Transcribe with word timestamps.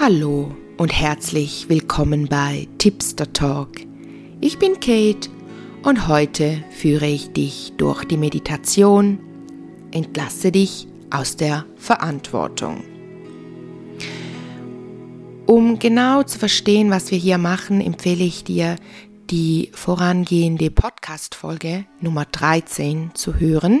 Hallo 0.00 0.54
und 0.76 0.92
herzlich 0.92 1.68
willkommen 1.68 2.28
bei 2.28 2.68
Tipster 2.78 3.32
Talk. 3.32 3.80
Ich 4.40 4.60
bin 4.60 4.78
Kate 4.78 5.28
und 5.82 6.06
heute 6.06 6.62
führe 6.70 7.08
ich 7.08 7.32
dich 7.32 7.72
durch 7.78 8.04
die 8.04 8.16
Meditation, 8.16 9.18
entlasse 9.90 10.52
dich 10.52 10.86
aus 11.10 11.34
der 11.34 11.64
Verantwortung. 11.78 12.84
Um 15.46 15.80
genau 15.80 16.22
zu 16.22 16.38
verstehen, 16.38 16.92
was 16.92 17.10
wir 17.10 17.18
hier 17.18 17.38
machen, 17.38 17.80
empfehle 17.80 18.22
ich 18.22 18.44
dir, 18.44 18.76
die 19.30 19.72
vorangehende 19.74 20.70
Podcast-Folge 20.70 21.86
Nummer 22.00 22.24
13 22.24 23.16
zu 23.16 23.40
hören 23.40 23.80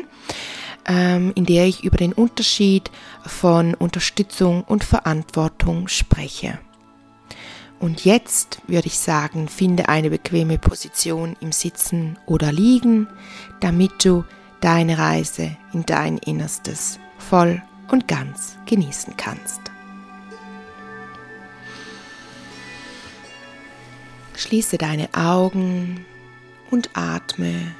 in 0.88 1.44
der 1.44 1.66
ich 1.66 1.84
über 1.84 1.98
den 1.98 2.14
Unterschied 2.14 2.90
von 3.26 3.74
Unterstützung 3.74 4.64
und 4.64 4.84
Verantwortung 4.84 5.86
spreche. 5.88 6.58
Und 7.78 8.04
jetzt 8.04 8.60
würde 8.66 8.86
ich 8.86 8.98
sagen, 8.98 9.48
finde 9.48 9.88
eine 9.90 10.08
bequeme 10.10 10.58
Position 10.58 11.36
im 11.40 11.52
Sitzen 11.52 12.18
oder 12.26 12.52
Liegen, 12.52 13.06
damit 13.60 14.04
du 14.04 14.24
deine 14.60 14.98
Reise 14.98 15.56
in 15.72 15.84
dein 15.84 16.18
Innerstes 16.18 16.98
voll 17.18 17.62
und 17.90 18.08
ganz 18.08 18.56
genießen 18.66 19.14
kannst. 19.16 19.60
Schließe 24.36 24.78
deine 24.78 25.08
Augen 25.14 26.04
und 26.70 26.90
atme 26.94 27.74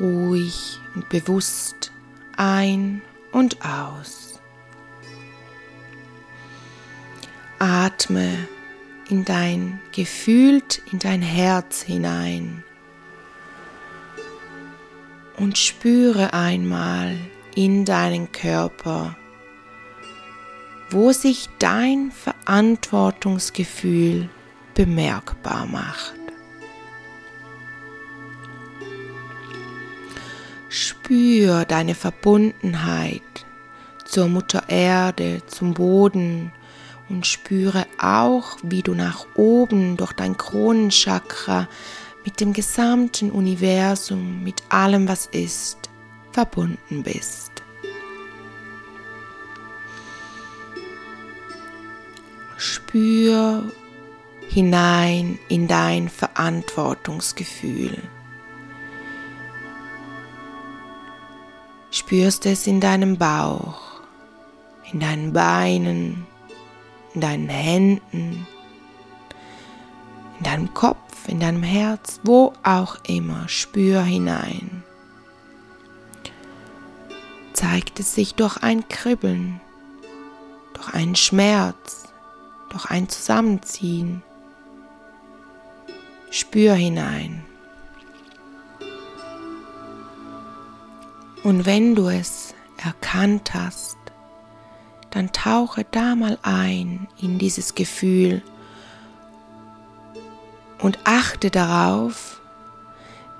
ruhig 0.00 0.78
und 0.94 1.08
bewusst 1.08 1.92
ein 2.36 3.00
und 3.32 3.64
aus. 3.64 4.40
Atme 7.58 8.46
in 9.08 9.24
dein 9.24 9.80
gefühlt 9.92 10.82
in 10.92 10.98
dein 10.98 11.22
Herz 11.22 11.80
hinein 11.82 12.62
und 15.36 15.56
spüre 15.58 16.34
einmal 16.34 17.16
in 17.54 17.84
deinen 17.84 18.32
Körper, 18.32 19.16
wo 20.90 21.12
sich 21.12 21.48
dein 21.58 22.10
Verantwortungsgefühl 22.10 24.28
bemerkbar 24.74 25.66
macht. 25.66 26.25
Spür 30.68 31.64
deine 31.64 31.94
Verbundenheit 31.94 33.22
zur 34.04 34.28
Mutter 34.28 34.64
Erde, 34.68 35.42
zum 35.46 35.74
Boden 35.74 36.52
und 37.08 37.26
spüre 37.26 37.86
auch, 37.98 38.58
wie 38.62 38.82
du 38.82 38.94
nach 38.94 39.26
oben 39.34 39.96
durch 39.96 40.12
dein 40.12 40.36
Kronenchakra 40.36 41.68
mit 42.24 42.40
dem 42.40 42.52
gesamten 42.52 43.30
Universum, 43.30 44.42
mit 44.42 44.62
allem, 44.68 45.06
was 45.08 45.26
ist, 45.26 45.78
verbunden 46.32 47.02
bist. 47.04 47.52
Spür 52.56 53.70
hinein 54.48 55.38
in 55.48 55.68
dein 55.68 56.08
Verantwortungsgefühl. 56.08 57.96
Spürst 61.90 62.46
es 62.46 62.66
in 62.66 62.80
deinem 62.80 63.16
Bauch, 63.16 63.80
in 64.92 65.00
deinen 65.00 65.32
Beinen, 65.32 66.26
in 67.14 67.20
deinen 67.20 67.48
Händen, 67.48 68.46
in 70.38 70.44
deinem 70.44 70.74
Kopf, 70.74 71.28
in 71.28 71.40
deinem 71.40 71.62
Herz, 71.62 72.20
wo 72.22 72.52
auch 72.62 72.98
immer. 73.06 73.48
Spür 73.48 74.02
hinein. 74.02 74.84
Zeigt 77.54 78.00
es 78.00 78.14
sich 78.14 78.34
durch 78.34 78.58
ein 78.58 78.86
Kribbeln, 78.88 79.60
durch 80.74 80.92
einen 80.92 81.16
Schmerz, 81.16 82.04
durch 82.68 82.90
ein 82.90 83.08
Zusammenziehen. 83.08 84.22
Spür 86.30 86.74
hinein. 86.74 87.45
Und 91.42 91.66
wenn 91.66 91.94
du 91.94 92.08
es 92.08 92.54
erkannt 92.82 93.54
hast, 93.54 93.96
dann 95.10 95.32
tauche 95.32 95.86
da 95.90 96.14
mal 96.14 96.38
ein 96.42 97.08
in 97.20 97.38
dieses 97.38 97.74
Gefühl 97.74 98.42
und 100.78 100.98
achte 101.04 101.50
darauf, 101.50 102.40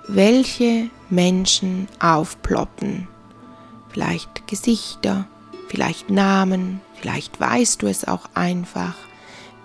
welche 0.08 0.88
Menschen 1.10 1.88
aufploppen. 1.98 3.08
Vielleicht 3.90 4.46
Gesichter, 4.46 5.26
vielleicht 5.68 6.10
Namen, 6.10 6.80
vielleicht 6.94 7.38
weißt 7.40 7.82
du 7.82 7.88
es 7.88 8.06
auch 8.06 8.28
einfach, 8.34 8.94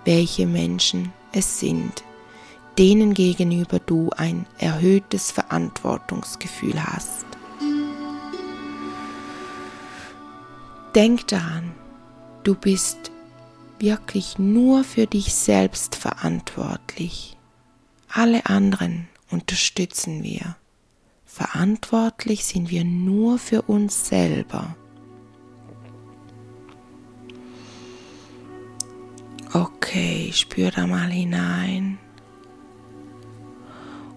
welche 0.04 0.46
Menschen 0.46 1.12
es 1.32 1.60
sind, 1.60 2.02
denen 2.78 3.14
gegenüber 3.14 3.78
du 3.78 4.10
ein 4.16 4.46
erhöhtes 4.58 5.30
Verantwortungsgefühl 5.30 6.82
hast. 6.82 7.24
Denk 10.94 11.26
daran, 11.28 11.72
du 12.44 12.54
bist 12.54 13.10
wirklich 13.78 14.38
nur 14.38 14.84
für 14.84 15.06
dich 15.06 15.32
selbst 15.32 15.94
verantwortlich. 15.96 17.38
Alle 18.08 18.44
anderen 18.44 19.08
unterstützen 19.30 20.22
wir. 20.22 20.56
Verantwortlich 21.24 22.44
sind 22.44 22.70
wir 22.70 22.84
nur 22.84 23.38
für 23.38 23.62
uns 23.62 24.06
selber. 24.06 24.76
Okay, 29.54 30.30
spür 30.34 30.70
da 30.70 30.86
mal 30.86 31.10
hinein. 31.10 31.98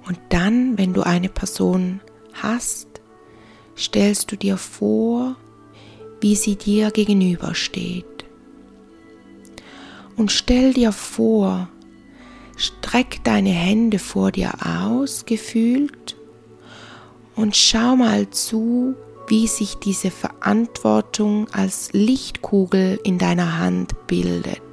Und 0.05 0.19
dann, 0.27 0.77
wenn 0.77 0.93
du 0.93 1.03
eine 1.03 1.29
Person 1.29 2.01
hast, 2.33 2.87
stellst 3.77 4.31
du 4.31 4.35
dir 4.35 4.57
vor, 4.57 5.37
wie 6.25 6.33
sie 6.33 6.55
dir 6.55 6.89
gegenübersteht. 6.89 8.25
Und 10.17 10.31
stell 10.31 10.73
dir 10.73 10.91
vor, 10.91 11.69
streck 12.57 13.23
deine 13.23 13.51
Hände 13.51 13.99
vor 13.99 14.31
dir 14.31 14.51
aus, 14.65 15.27
gefühlt, 15.27 16.15
und 17.35 17.55
schau 17.55 17.95
mal 17.95 18.27
zu, 18.31 18.95
wie 19.27 19.45
sich 19.45 19.75
diese 19.75 20.09
Verantwortung 20.09 21.47
als 21.51 21.93
Lichtkugel 21.93 22.99
in 23.03 23.19
deiner 23.19 23.59
Hand 23.59 24.07
bildet. 24.07 24.64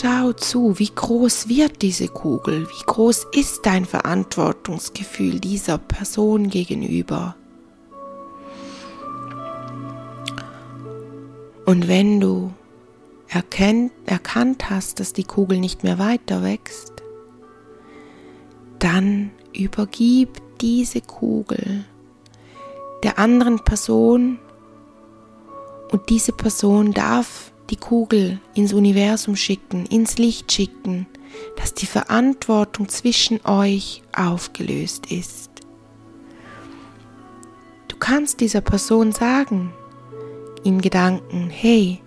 Schau 0.00 0.32
zu, 0.32 0.78
wie 0.78 0.92
groß 0.94 1.48
wird 1.48 1.82
diese 1.82 2.06
Kugel, 2.06 2.68
wie 2.68 2.84
groß 2.86 3.26
ist 3.32 3.66
dein 3.66 3.84
Verantwortungsgefühl 3.84 5.40
dieser 5.40 5.76
Person 5.76 6.50
gegenüber. 6.50 7.34
Und 11.66 11.88
wenn 11.88 12.20
du 12.20 12.52
erkennt, 13.26 13.90
erkannt 14.06 14.70
hast, 14.70 15.00
dass 15.00 15.14
die 15.14 15.24
Kugel 15.24 15.58
nicht 15.58 15.82
mehr 15.82 15.98
weiter 15.98 16.44
wächst, 16.44 16.92
dann 18.78 19.32
übergib 19.52 20.40
diese 20.60 21.00
Kugel 21.00 21.84
der 23.02 23.18
anderen 23.18 23.64
Person 23.64 24.38
und 25.90 26.08
diese 26.08 26.30
Person 26.30 26.92
darf 26.92 27.50
die 27.70 27.76
Kugel 27.76 28.40
ins 28.54 28.72
Universum 28.72 29.36
schicken, 29.36 29.86
ins 29.86 30.18
Licht 30.18 30.52
schicken, 30.52 31.06
dass 31.56 31.74
die 31.74 31.86
Verantwortung 31.86 32.88
zwischen 32.88 33.44
euch 33.44 34.02
aufgelöst 34.16 35.10
ist. 35.10 35.50
Du 37.88 37.96
kannst 37.98 38.40
dieser 38.40 38.60
Person 38.60 39.12
sagen, 39.12 39.72
in 40.64 40.80
Gedanken, 40.80 41.50
hey, 41.50 42.00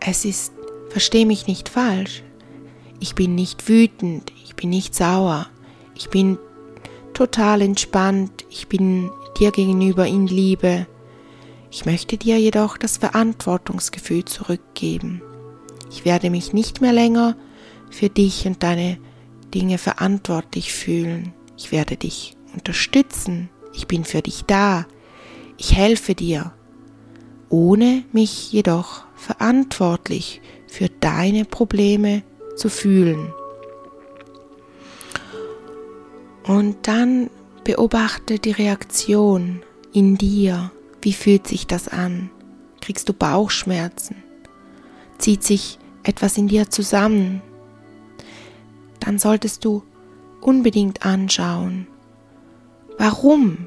es 0.00 0.24
ist, 0.24 0.52
versteh 0.90 1.24
mich 1.24 1.46
nicht 1.46 1.68
falsch, 1.68 2.22
ich 3.00 3.14
bin 3.14 3.34
nicht 3.34 3.68
wütend, 3.68 4.32
ich 4.44 4.54
bin 4.54 4.70
nicht 4.70 4.94
sauer, 4.94 5.46
ich 5.94 6.10
bin 6.10 6.38
total 7.12 7.62
entspannt, 7.62 8.44
ich 8.50 8.68
bin 8.68 9.10
dir 9.38 9.50
gegenüber 9.50 10.06
in 10.06 10.26
Liebe, 10.26 10.86
ich 11.74 11.86
möchte 11.86 12.16
dir 12.16 12.38
jedoch 12.38 12.78
das 12.78 12.98
Verantwortungsgefühl 12.98 14.24
zurückgeben. 14.24 15.20
Ich 15.90 16.04
werde 16.04 16.30
mich 16.30 16.52
nicht 16.52 16.80
mehr 16.80 16.92
länger 16.92 17.36
für 17.90 18.08
dich 18.08 18.46
und 18.46 18.62
deine 18.62 18.96
Dinge 19.52 19.78
verantwortlich 19.78 20.72
fühlen. 20.72 21.34
Ich 21.58 21.72
werde 21.72 21.96
dich 21.96 22.36
unterstützen. 22.54 23.50
Ich 23.72 23.88
bin 23.88 24.04
für 24.04 24.22
dich 24.22 24.44
da. 24.44 24.86
Ich 25.58 25.74
helfe 25.74 26.14
dir. 26.14 26.52
ohne 27.48 28.04
mich 28.12 28.52
jedoch 28.52 29.04
verantwortlich 29.14 30.40
für 30.66 30.88
deine 30.88 31.44
Probleme 31.44 32.22
zu 32.56 32.68
fühlen. 32.68 33.32
Und 36.46 36.88
dann 36.88 37.30
beobachte 37.62 38.38
die 38.38 38.50
Reaktion 38.50 39.62
in 39.92 40.16
dir. 40.18 40.72
Wie 41.04 41.12
fühlt 41.12 41.46
sich 41.46 41.66
das 41.66 41.86
an? 41.86 42.30
Kriegst 42.80 43.10
du 43.10 43.12
Bauchschmerzen? 43.12 44.22
Zieht 45.18 45.44
sich 45.44 45.78
etwas 46.02 46.38
in 46.38 46.48
dir 46.48 46.70
zusammen? 46.70 47.42
Dann 49.00 49.18
solltest 49.18 49.66
du 49.66 49.82
unbedingt 50.40 51.04
anschauen, 51.04 51.86
warum 52.96 53.66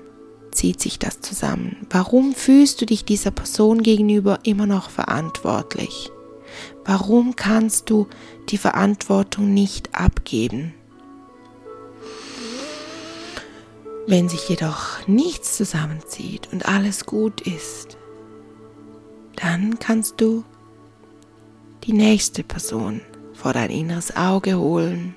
zieht 0.51 0.81
sich 0.81 0.97
das 0.97 1.21
zusammen? 1.21 1.85
Warum 1.91 2.33
fühlst 2.33 2.81
du 2.81 2.87
dich 2.87 3.05
dieser 3.05 3.29
Person 3.29 3.83
gegenüber 3.83 4.39
immer 4.41 4.65
noch 4.65 4.89
verantwortlich? 4.89 6.09
Warum 6.85 7.35
kannst 7.35 7.91
du 7.91 8.07
die 8.49 8.57
Verantwortung 8.57 9.53
nicht 9.53 9.93
abgeben? 9.93 10.73
Wenn 14.09 14.29
sich 14.29 14.47
jedoch 14.47 15.05
nichts 15.05 15.57
zusammenzieht 15.57 16.47
und 16.53 16.65
alles 16.65 17.05
gut 17.05 17.41
ist, 17.41 17.97
dann 19.35 19.79
kannst 19.79 20.21
du 20.21 20.45
die 21.83 21.91
nächste 21.91 22.41
Person 22.41 23.01
vor 23.33 23.51
dein 23.51 23.69
inneres 23.69 24.15
Auge 24.15 24.57
holen 24.57 25.13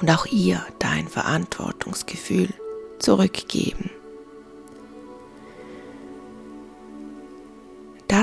und 0.00 0.10
auch 0.10 0.24
ihr 0.24 0.64
dein 0.78 1.06
Verantwortungsgefühl 1.06 2.48
zurückgeben. 2.98 3.90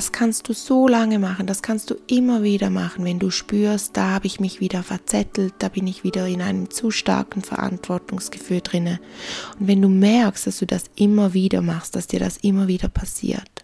Das 0.01 0.11
kannst 0.11 0.49
du 0.49 0.53
so 0.53 0.87
lange 0.87 1.19
machen, 1.19 1.45
das 1.45 1.61
kannst 1.61 1.91
du 1.91 1.95
immer 2.07 2.41
wieder 2.41 2.71
machen, 2.71 3.05
wenn 3.05 3.19
du 3.19 3.29
spürst, 3.29 3.95
da 3.95 4.09
habe 4.09 4.25
ich 4.25 4.39
mich 4.39 4.59
wieder 4.59 4.81
verzettelt, 4.81 5.53
da 5.59 5.69
bin 5.69 5.85
ich 5.85 6.03
wieder 6.03 6.25
in 6.25 6.41
einem 6.41 6.71
zu 6.71 6.89
starken 6.89 7.43
Verantwortungsgefühl 7.43 8.61
drinne. 8.61 8.99
Und 9.59 9.67
wenn 9.67 9.79
du 9.79 9.89
merkst, 9.89 10.47
dass 10.47 10.57
du 10.57 10.65
das 10.65 10.85
immer 10.95 11.35
wieder 11.35 11.61
machst, 11.61 11.95
dass 11.95 12.07
dir 12.07 12.19
das 12.19 12.37
immer 12.37 12.67
wieder 12.67 12.89
passiert, 12.89 13.63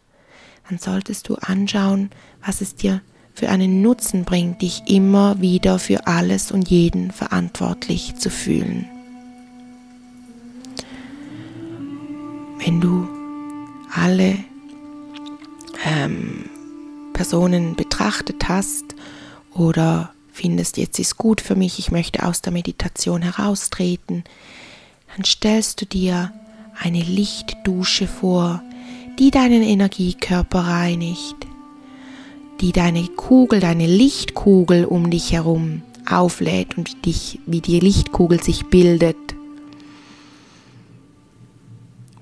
dann 0.69 0.77
solltest 0.77 1.27
du 1.27 1.37
anschauen, 1.37 2.11
was 2.45 2.61
es 2.61 2.75
dir 2.75 3.01
für 3.33 3.49
einen 3.49 3.81
Nutzen 3.81 4.23
bringt, 4.23 4.61
dich 4.61 4.83
immer 4.85 5.41
wieder 5.41 5.79
für 5.79 6.05
alles 6.05 6.51
und 6.51 6.69
jeden 6.69 7.09
verantwortlich 7.09 8.13
zu 8.17 8.29
fühlen. 8.29 8.85
Wenn 12.59 12.79
du 12.79 13.09
alle 13.91 14.37
ähm, 15.87 16.49
Personen 17.13 17.75
betrachtet 17.75 18.47
hast 18.49 18.83
oder 19.53 20.11
findest, 20.31 20.77
jetzt 20.77 20.99
ist 20.99 21.17
gut 21.17 21.41
für 21.41 21.55
mich, 21.55 21.79
ich 21.79 21.89
möchte 21.89 22.23
aus 22.23 22.41
der 22.41 22.53
Meditation 22.53 23.21
heraustreten, 23.21 24.23
dann 25.15 25.25
stellst 25.25 25.81
du 25.81 25.85
dir 25.85 26.31
eine 26.79 27.01
Lichtdusche 27.01 28.07
vor, 28.07 28.61
die 29.17 29.31
deinen 29.31 29.63
Energiekörper 29.63 30.59
reinigt, 30.59 31.35
die 32.61 32.71
deine 32.71 33.07
Kugel, 33.07 33.59
deine 33.59 33.87
Lichtkugel 33.87 34.85
um 34.85 35.09
dich 35.09 35.31
herum 35.31 35.81
auflädt 36.09 36.77
und 36.77 37.05
dich, 37.05 37.39
wie 37.45 37.61
die 37.61 37.79
Lichtkugel 37.79 38.43
sich 38.43 38.65
bildet 38.65 39.36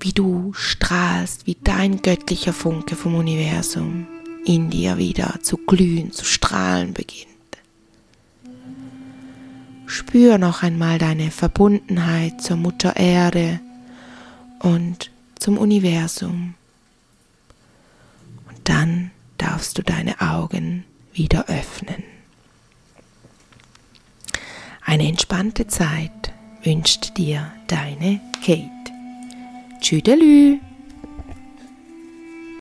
wie 0.06 0.12
du 0.12 0.52
strahlst, 0.54 1.48
wie 1.48 1.56
dein 1.64 2.00
göttlicher 2.00 2.52
Funke 2.52 2.94
vom 2.94 3.16
Universum 3.16 4.06
in 4.44 4.70
dir 4.70 4.98
wieder 4.98 5.40
zu 5.42 5.56
glühen, 5.56 6.12
zu 6.12 6.24
strahlen 6.24 6.92
beginnt. 6.92 7.26
Spür 9.86 10.38
noch 10.38 10.62
einmal 10.62 11.00
deine 11.00 11.32
Verbundenheit 11.32 12.40
zur 12.40 12.56
Mutter 12.56 12.94
Erde 12.94 13.58
und 14.60 15.10
zum 15.40 15.58
Universum. 15.58 16.54
Und 18.48 18.60
dann 18.62 19.10
darfst 19.38 19.76
du 19.76 19.82
deine 19.82 20.20
Augen 20.20 20.84
wieder 21.14 21.48
öffnen. 21.48 22.04
Eine 24.84 25.08
entspannte 25.08 25.66
Zeit 25.66 26.32
wünscht 26.62 27.16
dir 27.16 27.52
deine 27.66 28.20
Kate. 28.40 28.75
Tschüdelü. 29.80 30.60